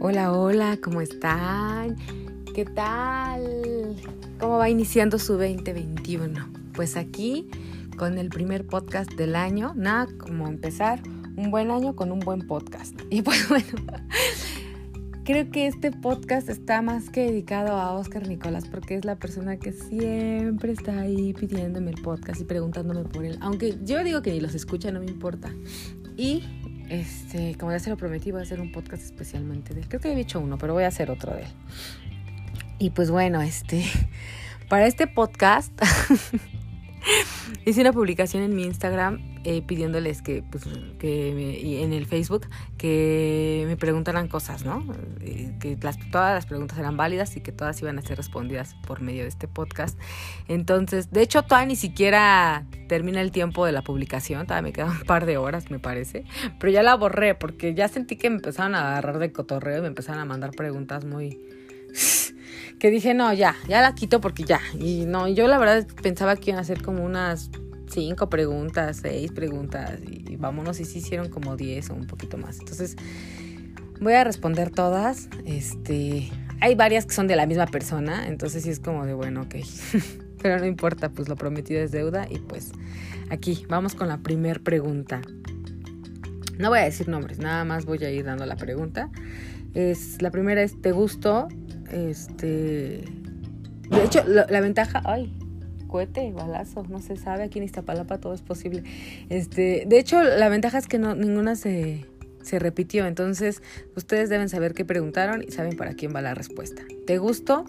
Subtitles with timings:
[0.00, 1.96] Hola, hola, ¿cómo están?
[2.54, 3.96] ¿Qué tal?
[4.38, 6.48] ¿Cómo va iniciando su 2021?
[6.72, 7.50] Pues aquí
[7.96, 11.02] con el primer podcast del año, nada como empezar
[11.36, 12.94] un buen año con un buen podcast.
[13.10, 13.66] Y pues bueno,
[15.24, 19.56] creo que este podcast está más que dedicado a Oscar Nicolás porque es la persona
[19.56, 23.36] que siempre está ahí pidiéndome el podcast y preguntándome por él.
[23.40, 25.52] Aunque yo digo que ni los escucha, no me importa.
[26.16, 26.44] Y
[26.88, 29.88] este, como ya se lo prometí, voy a hacer un podcast especialmente de él.
[29.88, 31.48] Creo que he hecho uno, pero voy a hacer otro de él.
[32.78, 33.84] Y pues bueno, este,
[34.68, 35.72] para este podcast
[37.66, 40.66] hice una publicación en mi Instagram eh, pidiéndoles que, pues,
[41.00, 44.84] en el Facebook que me preguntaran cosas, ¿no?
[45.58, 45.74] Que
[46.12, 49.28] todas las preguntas eran válidas y que todas iban a ser respondidas por medio de
[49.30, 49.98] este podcast.
[50.48, 54.90] Entonces, de hecho, todavía ni siquiera termina el tiempo de la publicación, todavía me quedan
[54.90, 56.26] un par de horas, me parece,
[56.60, 59.80] pero ya la borré porque ya sentí que me empezaron a agarrar de cotorreo y
[59.80, 61.40] me empezaron a mandar preguntas muy
[62.78, 64.60] que dije, no, ya, ya la quito porque ya.
[64.78, 67.50] Y no, yo la verdad pensaba que iban a hacer como unas
[67.98, 72.60] cinco preguntas, seis preguntas y, vámonos y sí hicieron como diez o un poquito más.
[72.60, 72.96] Entonces
[74.00, 75.28] voy a responder todas.
[75.44, 79.42] Este, hay varias que son de la misma persona, entonces sí es como de bueno,
[79.42, 79.56] ok.
[80.42, 82.70] Pero no importa, pues lo prometido es deuda y pues
[83.30, 85.20] aquí vamos con la primer pregunta.
[86.56, 89.10] No voy a decir nombres, nada más voy a ir dando la pregunta.
[89.74, 91.48] Es, la primera es, ¿te gustó?
[91.90, 93.04] Este,
[93.90, 95.36] de hecho, la, la ventaja, ay,
[95.88, 98.84] cohete, balazo, no se sabe, aquí en Iztapalapa todo es posible.
[99.28, 102.04] Este, de hecho, la ventaja es que no, ninguna se,
[102.42, 103.62] se repitió, entonces
[103.96, 106.82] ustedes deben saber qué preguntaron y saben para quién va la respuesta.
[107.06, 107.64] ¿Te gustó?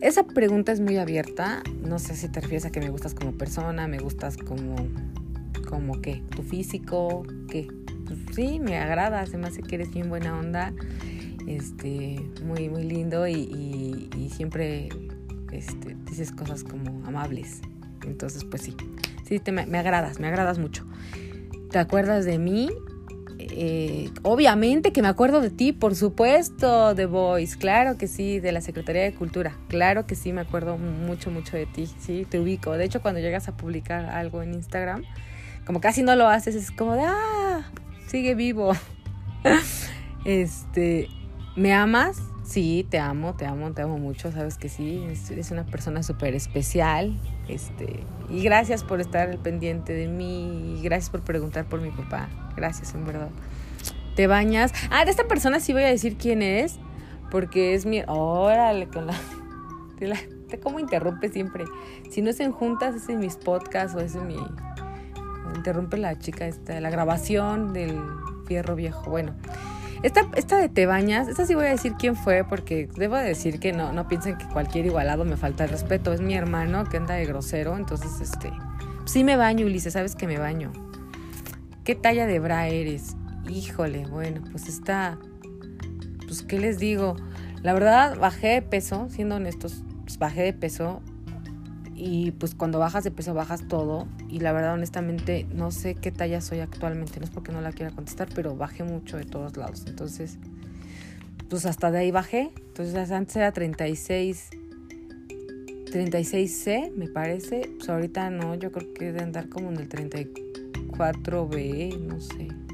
[0.00, 3.32] Esa pregunta es muy abierta, no sé si te refieres a que me gustas como
[3.32, 4.76] persona, me gustas como,
[5.66, 7.68] como qué, tu físico, qué.
[8.04, 10.74] Pues sí, me agrada, hace que eres bien buena onda,
[11.46, 14.90] este, muy, muy lindo y siempre
[15.54, 17.60] este, dices cosas como amables.
[18.04, 18.76] Entonces, pues sí,
[19.26, 20.84] sí, te, me, agradas, me agradas mucho.
[21.70, 22.70] ¿Te acuerdas de mí?
[23.38, 28.52] Eh, obviamente que me acuerdo de ti, por supuesto, de Voice, claro que sí, de
[28.52, 32.40] la Secretaría de Cultura, claro que sí, me acuerdo mucho, mucho de ti, sí, te
[32.40, 32.72] ubico.
[32.72, 35.04] De hecho, cuando llegas a publicar algo en Instagram,
[35.66, 37.70] como casi no lo haces, es como de, ah,
[38.06, 38.72] sigue vivo.
[40.24, 41.08] este,
[41.56, 42.18] ¿me amas?
[42.44, 46.34] Sí, te amo, te amo, te amo mucho, sabes que sí, eres una persona súper
[46.34, 47.18] especial,
[47.48, 52.28] este, y gracias por estar pendiente de mí, y gracias por preguntar por mi papá,
[52.54, 53.30] gracias en verdad.
[54.14, 54.72] ¿Te bañas?
[54.90, 56.78] Ah, de esta persona sí voy a decir quién es,
[57.30, 59.14] porque es mi, órale, con la,
[59.98, 60.18] de la
[60.48, 61.64] de cómo interrumpe siempre,
[62.10, 64.36] si no es en juntas, es en mis podcasts o es en mi,
[65.56, 67.98] interrumpe la chica esta, la grabación del
[68.46, 69.34] fierro viejo, bueno.
[70.04, 73.58] Esta, esta de Te Bañas, esta sí voy a decir quién fue, porque debo decir
[73.58, 76.12] que no, no piensen que cualquier igualado me falta el respeto.
[76.12, 78.52] Es mi hermano que anda de grosero, entonces, este,
[79.06, 80.72] sí me baño, Ulises, sabes que me baño.
[81.84, 83.16] ¿Qué talla de bra eres?
[83.48, 85.16] Híjole, bueno, pues está,
[86.26, 87.16] pues, ¿qué les digo?
[87.62, 91.00] La verdad, bajé de peso, siendo honestos, pues bajé de peso
[91.94, 94.06] y pues cuando bajas de peso bajas todo.
[94.28, 97.72] Y la verdad honestamente no sé qué talla soy actualmente, no es porque no la
[97.72, 100.38] quiera contestar, pero bajé mucho de todos lados, entonces
[101.48, 104.50] pues hasta de ahí bajé, entonces antes era 36
[105.92, 112.00] 36C me parece, pues ahorita no, yo creo que de andar como en el 34B,
[112.00, 112.48] no sé.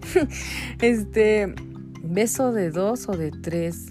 [0.80, 1.54] este
[2.02, 3.86] beso de dos o de tres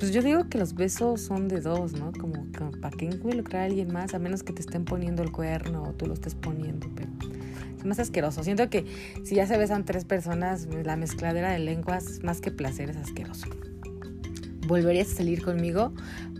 [0.00, 2.10] pues yo digo que los besos son de dos, ¿no?
[2.12, 2.46] Como,
[2.80, 5.92] para qué involucrar a alguien más, a menos que te estén poniendo el cuerno o
[5.92, 7.10] tú lo estés poniendo, pero
[7.76, 8.42] es más asqueroso.
[8.42, 8.86] Siento que
[9.24, 13.46] si ya se besan tres personas, la mezcladera de lenguas, más que placer, es asqueroso.
[14.66, 15.92] ¿Volverías a salir conmigo?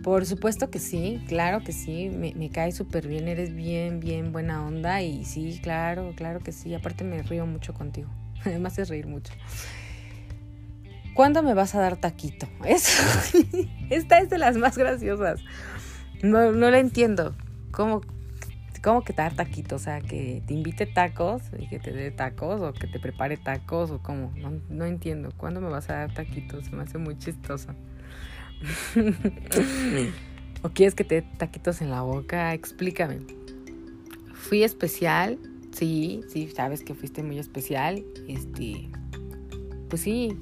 [0.03, 4.31] Por supuesto que sí, claro que sí, me, me cae súper bien, eres bien, bien
[4.31, 8.09] buena onda y sí, claro, claro que sí, aparte me río mucho contigo,
[8.43, 9.31] además es reír mucho.
[11.13, 12.47] ¿Cuándo me vas a dar taquito?
[12.65, 13.03] Eso.
[13.89, 15.41] Esta es de las más graciosas.
[16.23, 17.35] No, no la entiendo.
[17.71, 18.01] ¿Cómo,
[18.81, 19.75] ¿Cómo que te dar taquito?
[19.75, 23.37] O sea, que te invite tacos y que te dé tacos o que te prepare
[23.37, 24.31] tacos o cómo.
[24.37, 25.31] No, no entiendo.
[25.35, 26.65] ¿Cuándo me vas a dar taquitos?
[26.65, 27.75] Se me hace muy chistoso.
[30.63, 32.53] ¿O quieres que te dé taquitos en la boca?
[32.53, 33.19] Explícame.
[34.33, 35.37] Fui especial.
[35.73, 38.03] Sí, sí, sabes que fuiste muy especial.
[38.27, 38.89] Este.
[39.89, 40.37] Pues sí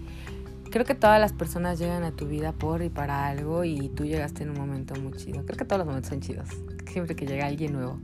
[0.69, 4.05] creo que todas las personas llegan a tu vida por y para algo y tú
[4.05, 5.45] llegaste en un momento muy chido.
[5.45, 6.49] Creo que todos los momentos son chidos,
[6.91, 7.99] siempre que llega alguien nuevo.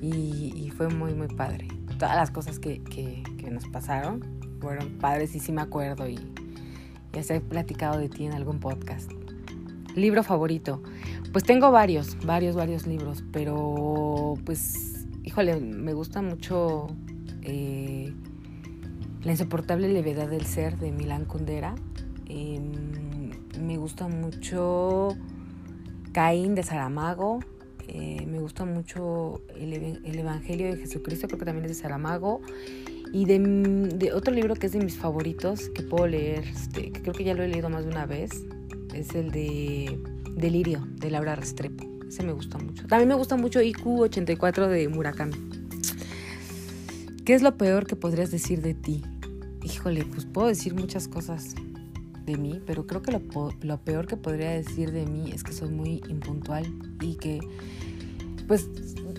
[0.00, 1.66] Y, fue muy, muy padre.
[1.98, 4.24] Todas las cosas que, que, que, nos pasaron
[4.60, 6.18] fueron padres y sí me acuerdo y,
[7.12, 9.10] Ya se he platicado de ti en algún podcast.
[9.96, 10.82] Libro favorito.
[11.32, 16.86] Pues tengo varios, varios, varios libros, pero pues, híjole, me gusta mucho
[17.42, 18.14] eh,
[19.24, 21.74] La insoportable levedad del ser de Milán Kundera.
[22.26, 23.30] Em,
[23.60, 25.16] me gusta mucho
[26.12, 27.40] Caín de Saramago.
[27.88, 29.72] Eh, me gusta mucho el,
[30.18, 32.40] Evangelio de Jesucristo, creo que también es de Saramago.
[33.12, 37.14] Y de, otro libro que es de mis favoritos, que puedo leer, este, que creo
[37.14, 38.44] que ya lo he leído más de una vez,
[38.94, 39.98] es el de
[40.36, 41.84] Delirio, de Laura Restrepo.
[42.06, 42.86] Ese me gusta mucho.
[42.86, 45.57] También me gusta mucho IQ 84 de Murakami.
[47.28, 49.02] ¿Qué es lo peor que podrías decir de ti?
[49.62, 51.54] Híjole, pues puedo decir muchas cosas
[52.24, 53.20] de mí, pero creo que lo,
[53.60, 56.64] lo peor que podría decir de mí es que soy muy impuntual
[57.02, 57.40] y que,
[58.46, 58.70] pues,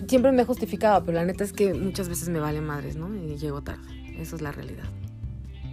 [0.08, 3.14] siempre me he justificado, pero la neta es que muchas veces me vale madres, ¿no?
[3.14, 3.86] Y llego tarde.
[4.18, 4.90] Esa es la realidad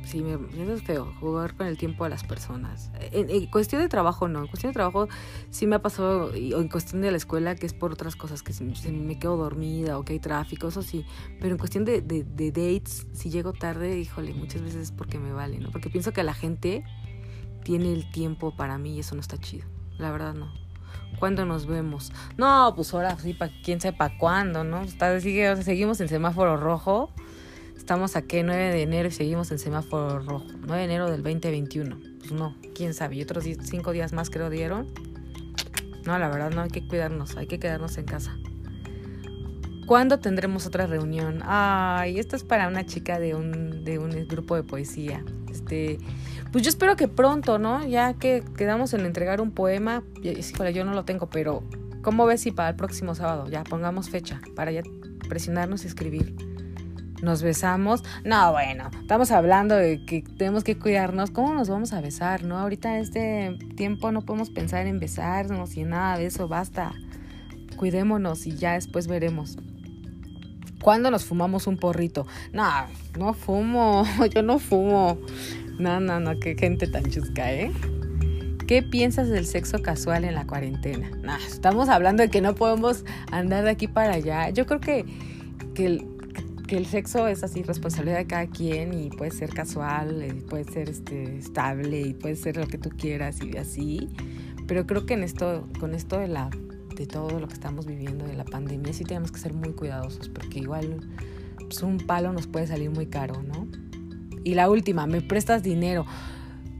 [0.07, 2.91] sí, me, eso es feo, jugar con el tiempo de las personas.
[3.11, 5.07] En, cuestión de trabajo no, en cuestión de trabajo
[5.49, 8.41] sí me ha pasado, o en cuestión de la escuela, que es por otras cosas,
[8.41, 11.05] que se, me quedo dormida o que hay tráfico, eso sí,
[11.39, 15.19] pero en cuestión de, de, de, dates, si llego tarde, híjole, muchas veces es porque
[15.19, 15.71] me vale, ¿no?
[15.71, 16.83] Porque pienso que la gente
[17.63, 19.67] tiene el tiempo para mí y eso no está chido,
[19.97, 20.51] la verdad no.
[21.19, 22.11] ¿Cuándo nos vemos?
[22.37, 24.81] No, pues ahora sí, para quién sepa cuándo, ¿no?
[24.81, 27.11] Está, sigue, seguimos en semáforo rojo
[27.77, 30.45] Estamos aquí 9 de enero y seguimos en semáforo rojo.
[30.65, 31.97] 9 de enero del 2021.
[32.19, 33.15] Pues no, quién sabe.
[33.15, 34.87] Y otros 5 días más creo dieron.
[36.05, 38.37] No, la verdad no hay que cuidarnos, hay que quedarnos en casa.
[39.85, 41.41] ¿Cuándo tendremos otra reunión?
[41.45, 45.23] Ay, esto es para una chica de un, de un grupo de poesía.
[45.49, 45.97] Este,
[46.51, 47.85] pues yo espero que pronto, ¿no?
[47.87, 50.03] Ya que quedamos en entregar un poema.
[50.23, 51.63] Híjole, yo no lo tengo, pero
[52.01, 54.83] ¿cómo ves si para el próximo sábado ya pongamos fecha para ya
[55.27, 56.46] presionarnos y escribir?
[57.21, 58.03] Nos besamos.
[58.23, 61.31] No, bueno, estamos hablando de que tenemos que cuidarnos.
[61.31, 62.57] ¿Cómo nos vamos a besar, no?
[62.57, 66.93] Ahorita en este tiempo no podemos pensar en besarnos y nada de eso, basta.
[67.75, 69.57] Cuidémonos y ya después veremos.
[70.81, 72.27] ¿Cuándo nos fumamos un porrito?
[72.53, 72.69] No,
[73.17, 75.17] no fumo, yo no fumo.
[75.79, 77.71] No, no, no, qué gente tan chusca, ¿eh?
[78.67, 81.09] ¿Qué piensas del sexo casual en la cuarentena?
[81.23, 84.49] No, estamos hablando de que no podemos andar de aquí para allá.
[84.49, 85.05] Yo creo que,
[85.73, 86.05] que
[86.67, 90.65] que el sexo es así responsabilidad de cada quien y puede ser casual, eh, puede
[90.65, 94.09] ser este, estable y puede ser lo que tú quieras y así.
[94.67, 96.49] Pero creo que en esto, con esto de la
[96.95, 100.29] de todo lo que estamos viviendo de la pandemia sí tenemos que ser muy cuidadosos
[100.29, 101.07] porque igual
[101.59, 103.67] pues, un palo nos puede salir muy caro, ¿no?
[104.43, 106.05] Y la última, me prestas dinero.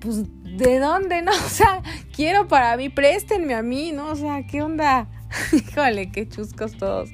[0.02, 0.24] Pues
[0.58, 1.22] ¿de dónde?
[1.24, 1.82] No, o sea,
[2.16, 4.12] quiero para mí, préstenme a mí, ¿no?
[4.12, 5.10] O sea, ¿qué onda?
[5.54, 7.10] Híjole, qué chuscos todos.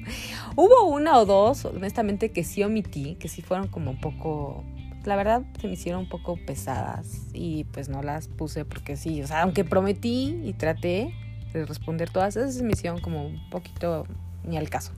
[0.56, 4.64] Hubo una o dos, honestamente, que sí omití, que sí fueron como un poco.
[5.04, 9.20] La verdad, se me hicieron un poco pesadas y pues no las puse porque sí,
[9.22, 11.14] o sea, aunque prometí y traté
[11.52, 14.06] de responder todas, esas me hicieron como un poquito
[14.44, 14.92] ni al caso.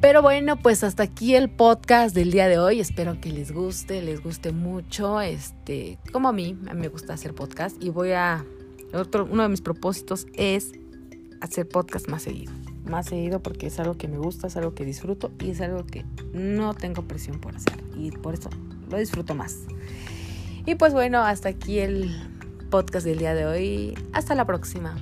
[0.00, 2.80] Pero bueno, pues hasta aquí el podcast del día de hoy.
[2.80, 5.22] Espero que les guste, les guste mucho.
[5.22, 8.44] Este, como a mí, a mí me gusta hacer podcast y voy a
[8.92, 10.72] otro, uno de mis propósitos es
[11.40, 12.52] hacer podcast más seguido.
[12.84, 15.84] Más seguido porque es algo que me gusta, es algo que disfruto y es algo
[15.84, 17.82] que no tengo presión por hacer.
[17.96, 18.50] Y por eso
[18.88, 19.58] lo disfruto más.
[20.66, 22.10] Y pues bueno, hasta aquí el
[22.70, 23.98] podcast del día de hoy.
[24.12, 24.96] Hasta la próxima.